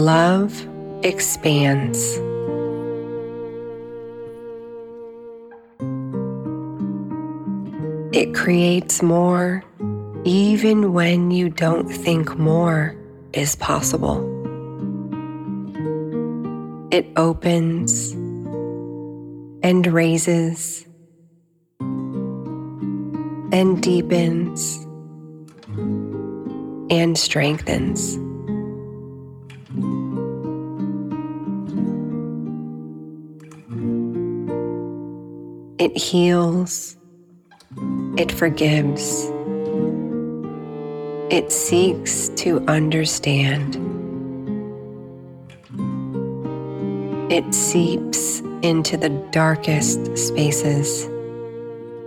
[0.00, 0.66] Love
[1.02, 2.16] expands.
[8.16, 9.62] It creates more
[10.24, 12.96] even when you don't think more
[13.34, 14.24] is possible.
[16.90, 18.12] It opens
[19.62, 20.86] and raises
[23.52, 24.76] and deepens
[26.88, 28.18] and strengthens.
[35.80, 36.98] It heals.
[38.18, 39.30] It forgives.
[41.30, 43.76] It seeks to understand.
[47.32, 51.04] It seeps into the darkest spaces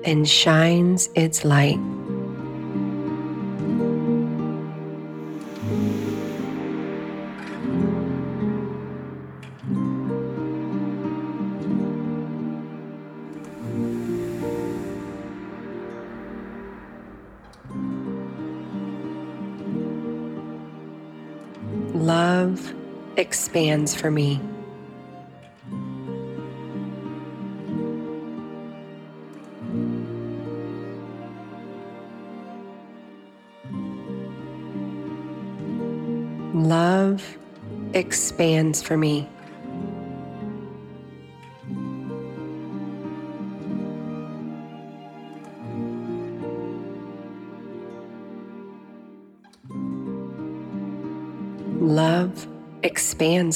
[0.06, 1.80] and shines its light.
[22.04, 22.74] Love
[23.16, 24.42] expands for me.
[36.54, 37.38] Love
[37.94, 39.30] expands for me.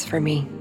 [0.05, 0.56] For me.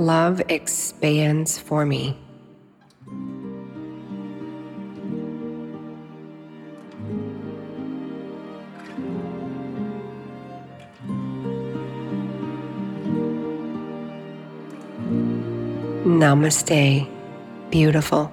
[0.00, 2.16] Love expands for me.
[16.06, 17.06] Namaste,
[17.70, 18.32] beautiful.